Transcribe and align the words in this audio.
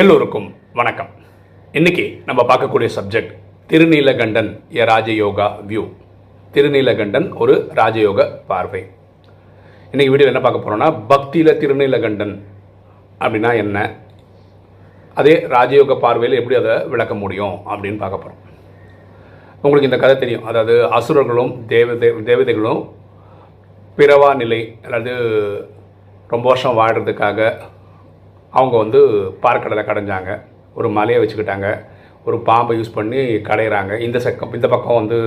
எல்லோருக்கும் 0.00 0.46
வணக்கம். 0.78 1.10
இன்னைக்கு 1.78 2.04
நம்ம 2.28 2.40
பார்க்கக்கூடிய 2.48 2.88
subject 2.94 3.34
Thiruneelakantan 3.70 4.48
a 4.78 4.84
Rajayoga 4.90 5.46
view 5.68 5.82
Thiruneelakantan 6.54 7.26
ஒரு 7.42 7.54
ராஜயோக 7.78 8.26
பார்வை. 8.50 8.80
இன்னைக்கு 9.92 10.12
வீடியோ 10.14 10.30
என்ன 10.30 10.40
பார்க்க 10.46 10.62
போகிறோன்னா 10.64 10.88
பக்தியில் 11.12 11.58
திருநீலகண்டன் 11.62 12.34
அப்படின்னா 13.20 13.50
என்ன? 13.62 13.76
அதே 15.20 15.34
ராஜயோக 15.54 15.96
பார்வையில் 16.04 16.38
எப்படி 16.40 16.58
அதை 16.62 16.74
விளக்க 16.94 17.14
முடியும் 17.14 17.54
அப்படின்னு 17.70 18.00
பார்க்க 18.02 18.24
போகிறோம் 18.24 18.40
உங்களுக்கு 19.62 19.90
இந்த 19.90 20.00
கதை 20.04 20.16
தெரியும். 20.24 20.44
அதாவது 20.52 20.76
அசுரர்களும் 20.98 21.52
தேவதை 21.74 22.10
தேவதைகளும் 22.30 22.82
பிறவா 23.98 24.32
நிலை 24.42 24.60
அதாவது 24.86 25.14
ரொம்ப 26.34 26.44
வருஷம் 26.50 26.78
வாழ்கிறதுக்காக 26.80 27.48
அவங்க 28.58 28.74
வந்து 28.82 29.00
பார்க்கடலை 29.44 29.82
கடைஞ்சாங்க. 29.90 30.30
ஒரு 30.78 30.88
மலையை 30.96 31.18
வச்சுக்கிட்டாங்க. 31.22 31.68
ஒரு 32.26 32.36
பாம்பை 32.48 32.74
யூஸ் 32.78 32.96
பண்ணி 32.98 33.20
கடையிறாங்க. 33.48 33.92
இந்த 34.06 34.18
சக்கம் 34.26 34.54
இந்த 34.58 34.68
பக்கம் 34.74 34.98
வந்து 35.00 35.18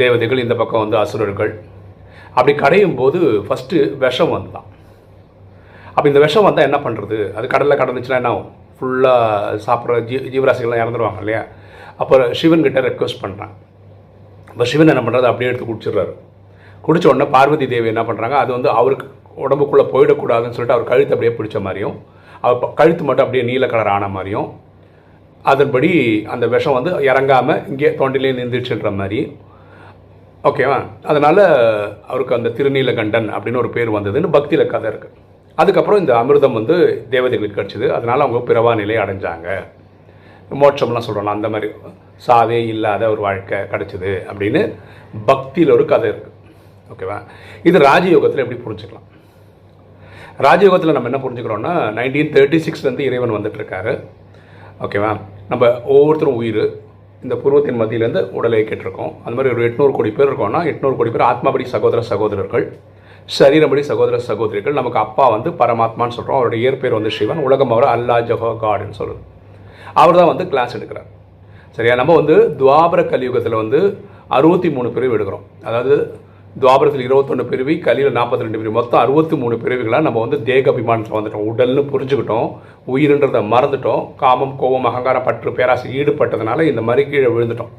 தேவதைகள் 0.00 0.44
இந்த 0.44 0.54
பக்கம் 0.60 0.82
வந்து 0.84 0.98
அசுரர்கள். 1.04 1.52
அப்படி 2.36 2.52
கடையும் 2.64 2.98
போது 3.00 3.18
ஃபஸ்ட்டு 3.46 3.78
விஷம் 4.04 4.34
வந்துதான் 4.36 4.66
அப்போ 5.94 6.06
இந்த 6.10 6.20
விஷம் 6.24 6.46
வந்தால் 6.46 6.66
என்ன 6.68 6.78
பண்ணுறது 6.84 7.16
அது 7.36 7.46
கடலில் 7.54 7.80
கடந்துச்சுன்னா 7.80 8.18
என்ன 8.20 8.30
ஆகும்? 8.32 8.50
ஃபுல்லாக 8.76 9.56
சாப்பிட்ற 9.64 9.94
ஜீ 10.08 10.16
ஜீவராசிகள்லாம் 10.34 10.82
இறந்துருவாங்க 10.82 11.20
இல்லையா? 11.22 11.40
அப்போ 12.02 12.16
சிவன்கிட்ட 12.40 12.80
ரெக்வஸ்ட் 12.88 13.22
பண்ணுறான் 13.22 13.54
இப்போ 14.52 14.66
சிவன் 14.72 14.92
என்ன 14.92 15.02
பண்ணுறது 15.06 15.28
அப்படியே 15.30 15.50
எடுத்து 15.50 15.66
குடிச்சிடுறாரு. 15.70 16.12
குடிச்ச 16.86 17.06
உடனே 17.12 17.26
பார்வதி 17.34 17.66
தேவி 17.72 17.88
என்ன 17.94 18.04
பண்ணுறாங்க 18.08 18.36
அது 18.42 18.50
வந்து 18.56 18.70
அவருக்கு 18.80 19.06
உடம்புக்குள்ளே 19.46 19.86
போயிடக்கூடாதுன்னு 19.94 20.56
சொல்லிட்டு 20.56 20.76
அவர் 20.76 20.90
கழுத்து 20.90 21.14
அப்படியே 21.16 21.32
பிடிச்ச 21.38 21.58
மாதிரியும் 21.66 21.96
கழுத்து 22.78 23.02
மட்டும் 23.08 23.24
அப்படியே 23.26 23.44
நீல 23.50 23.66
கலர் 23.72 23.92
ஆன 23.96 24.08
மாதிரியும் 24.16 24.48
அதன்படி 25.50 25.90
அந்த 26.34 26.44
விஷம் 26.54 26.76
வந்து 26.78 26.90
இறங்காமல் 27.10 27.62
இங்கே 27.70 27.90
தொண்டிலே 28.00 28.30
நின்றுச்சுன்ற 28.40 28.90
மாதிரி. 29.00 29.20
ஓகேவா 30.48 30.78
அதனால் 31.10 31.42
அவருக்கு 32.10 32.36
அந்த 32.38 32.52
திருநீலகண்டன் 32.58 33.28
அப்படின்னு 33.36 33.62
ஒரு 33.62 33.70
பேர் 33.76 33.96
வந்ததுன்னு 33.96 34.34
பக்தியில் 34.36 34.72
கதை 34.74 34.88
இருக்குது 34.92 35.16
அதுக்கப்புறம் 35.60 36.00
இந்த 36.02 36.12
அமிர்தம் 36.20 36.58
வந்து 36.58 36.74
தேவதைகளுக்கு 37.14 37.58
கிடச்சிது. 37.58 37.86
அதனால் 37.96 38.24
அவங்க 38.24 38.40
பிறவா 38.50 38.72
நிலை 38.80 38.96
அடைஞ்சாங்க. 39.04 39.48
மோட்சம்லாம் 40.62 41.06
சொல்கிறோம் 41.06 41.36
அந்த 41.36 41.48
மாதிரி. 41.54 41.68
சாவே 42.26 42.58
இல்லாத 42.72 43.02
ஒரு 43.14 43.20
வாழ்க்கை 43.26 43.58
கிடச்சிது 43.72 44.12
அப்படின்னு 44.30 44.62
பக்தியில் 45.30 45.74
ஒரு 45.76 45.84
கதை 45.92 46.08
இருக்குது 46.12 46.34
ஓகேவா 46.92 47.18
இது 47.68 47.78
ராஜயோகத்தில் 47.90 48.42
எப்படி 48.44 48.60
புரிஞ்சுக்கலாம்? 48.64 49.06
ராஜயோகத்தில் 50.46 50.94
நம்ம 50.96 51.08
என்ன 51.10 51.20
புரிஞ்சுக்கிறோம்னா 51.22 51.72
நைன்டீன் 51.96 52.34
தேர்ட்டி 52.34 52.58
சிக்ஸ்லேருந்து 52.64 53.06
இறைவன் 53.08 53.34
வந்துட்டுருக்காரு. 53.36 53.92
ஓகேவா 54.84 55.10
நம்ம 55.52 55.64
ஒவ்வொருத்தரும் 55.94 56.38
உயிர் 56.40 56.60
இந்த 57.24 57.34
பூர்வத்தின் 57.42 57.80
மத்தியிலேருந்து 57.80 58.20
உடலை 58.38 58.60
கேட்டிருக்கோம் 58.68 59.10
அந்த 59.24 59.34
மாதிரி 59.36 59.52
ஒரு 59.54 59.64
எட்நூறு 59.68 59.92
கோடி 59.96 60.10
பேர் 60.18 60.30
இருக்கோம்னா 60.30 60.60
எட்நூறு 60.72 60.94
கோடி 60.98 61.10
பேர் 61.14 61.24
ஆத்மாபடி 61.30 61.64
சகோதர 61.72 62.02
சகோதரர்கள் 62.10 62.66
சரீரபடி 63.38 63.82
சகோதர 63.90 64.18
சகோதரிகள். 64.28 64.76
நமக்கு 64.80 64.98
அப்பா 65.04 65.24
வந்து 65.34 65.50
பரமாத்மான்னு 65.62 66.16
சொல்கிறோம் 66.18 66.38
அவருடைய 66.38 66.60
இயற்பேர் 66.64 66.96
வந்து 66.98 67.12
சிவன் 67.18 67.42
உலகம் 67.46 67.74
அவர் 67.76 67.88
அல்லா 67.94 68.16
ஜஹோ 68.30 68.52
காடுன்னு 68.62 68.98
சொல்லுது 69.00 69.20
அவர் 70.02 70.18
தான் 70.20 70.30
வந்து 70.32 70.46
கிளாஸ் 70.52 70.76
எடுக்கிறார். 70.78 71.10
சரியா? 71.76 71.94
நம்ம 72.00 72.14
வந்து 72.20 72.36
துவாபர 72.60 73.00
கலியுகத்தில் 73.12 73.60
வந்து 73.62 73.80
அறுபத்தி 74.38 74.68
மூணு 74.76 74.88
பிரிவு 74.94 75.16
எடுக்கிறோம் 75.18 75.44
அதாவது 75.68 75.96
துவாபரத்தில் 76.62 77.04
இருபத்தொன்று 77.06 77.44
பிரிவி 77.50 77.74
கலியில் 77.86 78.16
நாற்பத்தி 78.18 78.44
ரெண்டு 78.44 78.58
பிரிவு. 78.60 78.76
மொத்தம் 78.78 79.00
அறுபத்தி 79.00 79.36
மூணு 79.40 79.56
பிரிவுகளாக 79.64 80.06
நம்ம 80.06 80.20
வந்து 80.24 80.38
தேக 80.48 80.70
அபிமானத்தில் 80.72 81.16
வந்துட்டோம். 81.18 81.44
உடல்னு 81.50 81.82
புரிஞ்சுக்கிட்டோம். 81.92 82.48
உயிர்ன்றதை 82.92 83.40
மறந்துட்டோம். 83.54 84.02
காமம் 84.22 84.56
கோபம் 84.62 84.88
அகங்காரம் 84.90 85.26
பற்று 85.28 85.52
பேராசை 85.58 85.88
ஈடுபட்டதுனால 86.00 86.66
இந்த 86.70 86.82
மாதிரி 86.88 87.04
கீழே 87.10 87.28
விழுந்துட்டோம். 87.34 87.72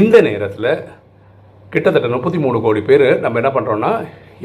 இந்த 0.00 0.16
நேரத்தில் 0.28 0.70
கிட்டத்தட்ட 1.74 2.08
முப்பத்தி 2.14 2.38
மூணு 2.38 2.60
கோடி 2.60 2.80
பேர் 2.88 3.06
நம்ம 3.26 3.40
என்ன 3.42 3.52
பண்ணுறோன்னா 3.58 3.92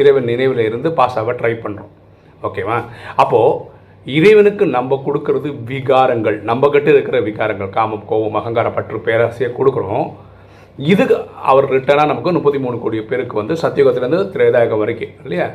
இறைவன் 0.01 0.29
நினைவில் 0.31 0.65
இருந்து 0.67 0.91
பாஸ் 0.99 1.17
ஆக 1.19 1.31
ட்ரை 1.39 1.53
பண்ணுறோம் 1.63 1.91
ஓகேவா 2.47 2.77
அப்போது 3.23 3.75
இறைவனுக்கு 4.17 4.65
நம்ம 4.77 5.03
கொடுக்கறது 5.05 5.49
விகாரங்கள். 5.71 6.37
நம்ம 6.49 6.69
கிட்ட 6.75 6.89
இருக்கிற 6.95 7.19
விகாரங்கள். 7.27 7.69
காமம் 7.77 8.05
கோபம் 8.11 8.37
அகங்காரம் 8.39 8.75
பற்று 8.77 9.01
பேராசையை 9.07 9.49
கொடுக்குறோம். 9.59 10.07
இது 10.77 11.03
அவர் 11.51 11.65
ரிட்டனாக 11.73 12.09
நமக்கு 12.09 12.33
முப்பத்தி 12.37 12.59
மூணு 12.63 12.77
கோடி 12.81 12.97
பேருக்கு 13.11 13.35
வந்து 13.39 13.53
சத்தியுகத்துலேருந்து 13.61 14.19
திரேதாயகம் 14.33 14.81
வரைக்கும் 14.81 15.13
இல்லையா? 15.23 15.47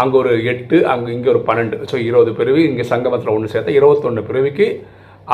அங்கே 0.00 0.16
ஒரு 0.20 0.30
எட்டு 0.52 0.76
அங்கே 0.92 1.10
இங்கே 1.16 1.28
ஒரு 1.34 1.40
பன்னெண்டு. 1.48 1.76
ஸோ 1.90 1.96
இருபது 2.06 2.30
பிறவி 2.38 2.62
இங்கே 2.70 2.84
சங்கமத்தில் 2.92 3.34
ஒன்று 3.34 3.52
சேர்த்தா 3.52 3.74
இருபத்தொன்று 3.78 4.22
பிறவிக்கு 4.28 4.66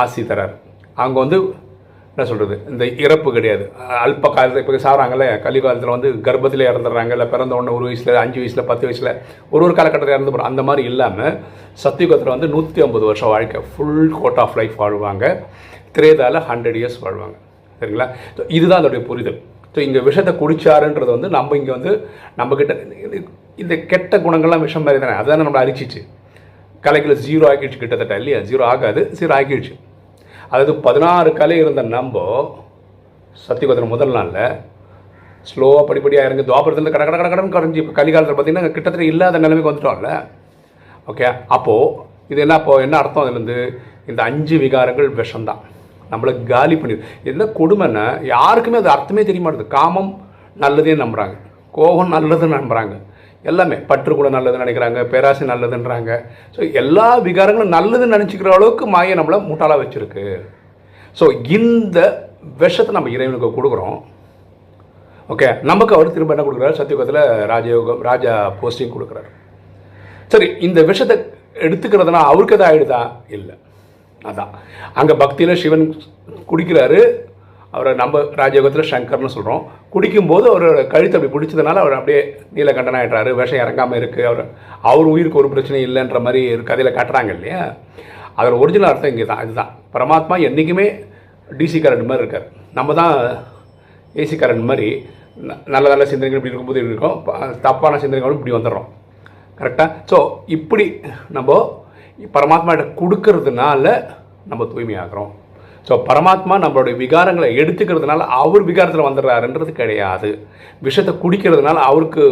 ஆசி 0.03 0.23
தரார். 0.31 0.53
அங்கே 1.05 1.19
வந்து 1.25 1.37
என்ன 2.15 2.25
சொல்கிறது 2.31 2.55
இந்த 2.73 2.85
இறப்பு 3.05 3.29
கிடையாது. 3.37 3.65
அல்ப 4.07 4.25
காலத்தில் 4.35 4.63
இப்போ 4.63 4.81
சாப்பிட்றாங்கல்ல 4.87 5.27
கல்வி 5.45 5.61
காலத்தில் 5.67 5.95
வந்து 5.95 6.09
கர்ப்பத்தில் 6.27 6.67
இறந்துடுறாங்க 6.71 7.17
இல்லை 7.17 7.27
பிறந்த 7.35 7.57
உடனே 7.59 7.73
ஒரு 7.79 7.87
வயசில் 7.89 8.21
அஞ்சு 8.25 8.39
வயசில் 8.43 8.69
பத்து 8.73 8.85
வயசில் 8.89 9.11
ஒரு 9.55 9.65
ஒரு 9.67 9.77
காலகட்டத்தில் 9.79 10.17
இறந்து 10.17 10.33
போகிறோம் 10.35 10.51
அந்த 10.51 10.65
மாதிரி 10.71 10.85
இல்லாமல் 10.93 11.39
சத்தியுகத்தில் 11.85 12.35
வந்து 12.35 12.51
நூற்றி 12.57 12.85
ஐம்பது 12.87 13.07
வருஷம் 13.11 13.33
வாழ்க்கை 13.35 13.63
ஃபுல் 13.71 14.13
கோட் 14.19 14.43
ஆஃப் 14.45 14.59
லைஃப் 14.61 14.77
வாழ்வாங்க. 14.83 15.25
திரேதாவில் 15.97 16.47
ஹண்ட்ரட் 16.51 16.79
இயர்ஸ் 16.83 17.01
வாழ்வாங்க. 17.07 17.39
சரிங்களா? 17.83 18.09
ஸோ 18.39 18.45
இதுதான் 18.57 18.81
அதோடைய 18.83 19.03
புரிதல். 19.11 19.39
ஸோ 19.75 19.79
இங்கே 19.87 20.01
விஷத்தை 20.09 20.33
குடிச்சாருன்றது 20.41 21.11
வந்து 21.17 21.29
நம்ம 21.37 21.57
இங்கே 21.61 21.73
வந்து 21.77 21.93
நம்மக்கிட்ட 22.41 22.75
இந்த 23.63 23.75
கெட்ட 23.93 24.19
குணங்கள்லாம் 24.27 24.65
விஷம் 24.67 24.85
மாதிரி 24.87 25.01
தானே? 25.05 25.15
அதுதானே 25.21 25.45
நம்மளை 25.47 25.63
அரிச்சிச்சு 25.65 26.01
கலைகளை 26.85 27.15
ஜீரோ 27.27 27.45
ஆகிடுச்சு 27.53 27.81
கிட்டத்தட்ட 27.81 28.15
இல்லையா? 28.21 28.39
ஜீரோ 28.49 28.63
ஆகாது 28.73 29.01
ஜீரோ 29.19 29.33
ஆகிடுச்சு. 29.39 29.73
அதாவது 30.51 30.73
பதினாறு 30.87 31.31
கலை 31.41 31.57
இருந்த 31.65 31.83
நம்ம 31.97 32.23
சத்தியகுதிரை 33.45 33.89
முதல் 33.93 34.15
நாளில் 34.17 34.57
ஸ்லோவாக 35.51 35.85
படிப்படியாக 35.91 36.29
இறங்கி 36.29 36.45
துவாபரத்தில் 36.49 36.95
கட 36.95 37.05
கட 37.07 37.17
கட 37.19 37.29
கடன் 37.33 37.55
கரைஞ்சி 37.55 37.81
இப்போ 37.83 37.95
கலிகாலத்தில் 37.99 38.37
பார்த்தீங்கன்னா 38.39 38.75
கிட்டத்தட்ட 38.75 39.07
இல்லாத 39.13 39.41
நிலைமைக்கு 39.45 39.71
வந்துட்டோம்ல. 39.71 40.11
ஓகே 41.11 41.27
அப்போது 41.57 41.87
இது 42.33 42.43
என்ன 42.45 42.57
அப்போது 42.61 42.85
என்ன 42.87 42.97
அர்த்தம் 43.03 43.23
அதுலேருந்து 43.23 43.57
இந்த 44.11 44.21
அஞ்சு 44.29 44.57
விகாரங்கள் 44.65 45.09
விஷம்தான். 45.23 45.63
நம்மளை 46.13 46.33
காலி 46.53 46.77
பண்ணி 46.81 46.97
என்ன 47.33 47.49
கொடுமைன்னா 47.61 48.05
யாருக்குமே 48.35 48.81
அது 48.83 48.95
அர்த்தமே 48.97 49.25
தெரிய 49.31 49.45
மாட்டேது 49.45 49.75
காமம் 49.79 50.13
நல்லதே 50.65 50.95
நம்புகிறாங்க 51.03 51.37
கோபம் 51.79 52.15
நல்லதுன்னு 52.17 52.59
நம்புகிறாங்க 52.61 52.97
எல்லாமே 53.51 53.77
பற்று 53.91 54.13
கூட 54.17 54.29
நல்லதுன்னு 54.35 54.65
நினைக்கிறாங்க 54.65 55.01
பேராசை 55.13 55.45
நல்லதுன்றாங்க. 55.53 56.11
ஸோ 56.55 56.61
எல்லா 56.81 57.07
விகாரங்களும் 57.29 57.75
நல்லதுன்னு 57.77 58.17
நினச்சிக்கிற 58.17 58.51
அளவுக்கு 58.57 58.85
மாயை 58.95 59.15
நம்மளை 59.21 59.39
முட்டாளாக 59.49 59.83
வச்சுருக்கு. 59.83 60.25
ஸோ 61.19 61.25
இந்த 61.57 61.99
விஷத்தை 62.63 62.93
நம்ம 62.97 63.11
இறைவனுக்கு 63.17 63.51
கொடுக்குறோம். 63.57 63.99
ஓகே 65.33 65.49
நமக்கு 65.71 65.97
அவர் 65.97 66.15
திரும்ப 66.15 66.35
என்ன 66.35 66.45
கொடுக்குறாரு? 66.47 66.79
சத்தியுகத்தில் 66.81 67.23
ராஜயோகம் 67.53 68.01
ராஜா 68.11 68.33
போஸ்டிங் 68.61 68.95
கொடுக்குறாரு. 68.95 69.31
சரி 70.33 70.49
இந்த 70.67 70.81
விஷத்தை 70.91 71.17
எடுத்துக்கிறதுனா 71.67 72.23
அவருக்கு 72.31 72.57
எதாவது 72.57 72.69
ஆகிடுதா 72.71 73.03
இல்லை. 73.37 73.55
அதான். 74.25 74.49
அங்கே 74.95 75.15
பக்தியில் 75.15 75.57
சிவன் 75.57 75.97
குடிக்கிறாரு. 76.51 77.15
அவரை 77.71 77.95
நம்ம 77.95 78.19
ராஜயோகத்தில் 78.19 78.91
சங்கர்னு 78.91 79.27
சொல்கிறோம் 79.27 79.71
குடிக்கும்போது 79.93 80.47
அவரோட 80.47 80.87
கழுத்து 80.87 81.19
அப்படி 81.19 81.47
பிடிச்சதுனால 81.47 81.75
அவர் 81.75 81.93
அப்படியே 81.93 82.35
நீலகண்டன் 82.55 82.95
ஆயிடுறாரு. 82.95 83.35
விஷம் 83.35 83.59
இறங்காமல் 83.59 84.01
இருக்குது 84.01 84.23
அவர் 84.23 84.51
அவர் 84.83 85.05
உயிருக்கு 85.05 85.39
ஒரு 85.39 85.49
பிரச்சனையும் 85.49 85.91
இல்லைன்ற 85.91 86.21
மாதிரி 86.21 86.53
ஒரு 86.53 86.63
கதையில் 86.63 86.95
காட்டுறாங்க 86.95 87.35
இல்லையா? 87.35 87.75
அதோட 88.37 88.59
ஒரிஜினல் 88.59 88.89
அர்த்தம் 88.89 89.11
இங்கே 89.11 89.25
தான் 89.25 89.45
இதுதான். 89.45 89.79
பரமாத்மா 89.93 90.43
என்றைக்குமே 90.43 90.89
டிசி 91.59 91.77
கரண்ட் 91.77 92.05
மாதிரி 92.05 92.27
இருக்கார். 92.27 92.49
நம்ம 92.75 92.95
தான் 92.95 93.37
ஏசி 94.15 94.35
கரண்ட் 94.37 94.63
மாதிரி 94.63 95.07
ந- 95.43 95.67
நல்ல 95.67 95.89
நல்ல 95.89 96.07
சிந்தனைகள் 96.07 96.53
இப்படி 96.53 96.55
இருக்கும்போது 96.55 96.81
இப்படி 96.81 97.21
இருக்கும். 97.25 97.61
தப்பான 97.61 97.97
சிந்தனைகளும் 97.97 98.47
இப்படி 98.47 98.55
வந்துடுறோம். 98.55 98.89
கரெக்டாக 99.59 99.93
ஸோ 100.13 100.37
இப்படி 100.47 101.01
நம்ம 101.29 101.82
பரமாத்மாட்ட 102.35 102.85
கொடுக்கறதுனால 103.01 103.85
நம்ம 104.51 104.65
தூய்மையாகிறோம். 104.73 105.33
ஸோ 105.89 105.95
பரமாத்மா 106.09 106.55
நம்மளுடைய 106.65 106.95
விகாரங்களை 107.03 107.49
எடுத்துக்கிறதுனால 107.63 108.27
அவர் 108.43 108.65
விகாரத்தில் 108.71 109.09
வந்துடுறாருன்றது 109.09 109.73
கிடையாது. 109.81 110.31
விஷத்தை 110.87 111.13
குடிக்கிறதுனால 111.23 111.77
அவருக்கு 111.91 112.25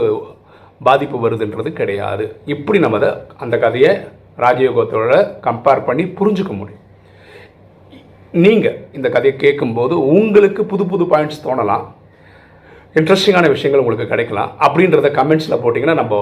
பாதிப்பு 0.88 1.16
வருதுன்றது 1.24 1.70
கிடையாது. 1.80 2.24
இப்படி 2.54 2.78
நம்ம 2.84 2.98
அதை 3.00 3.10
அந்த 3.44 3.54
கதையை 3.64 3.92
ராஜயோகத்தோட 4.44 5.14
கம்பேர் 5.46 5.86
பண்ணி 5.88 6.04
புரிஞ்சுக்க 6.18 6.52
முடியும். 6.60 6.84
நீங்கள் 8.44 8.76
இந்த 8.96 9.08
கதையை 9.14 9.34
கேட்கும்போது 9.44 9.94
உங்களுக்கு 10.18 10.64
புது 10.72 10.84
புது 10.92 11.06
பாயிண்ட்ஸ் 11.12 11.44
தோணலாம். 11.46 11.86
இன்ட்ரெஸ்டிங்கான 12.98 13.48
விஷயங்கள் 13.54 13.82
உங்களுக்கு 13.82 14.12
கிடைக்கலாம். 14.12 14.52
அப்படின்றத 14.66 15.10
கமெண்ட்ஸில் 15.18 15.60
போட்டிங்கன்னா 15.62 15.96
நம்ம 16.02 16.14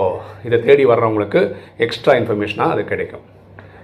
இதை 0.49 0.59
தேடி 0.69 0.87
வர்றவங்களுக்கு 0.93 1.43
எக்ஸ்ட்ரா 1.87 2.15
இன்ஃபர்மேஷனாக 2.21 2.75
அது 2.77 2.85
கிடைக்கும். 2.93 3.27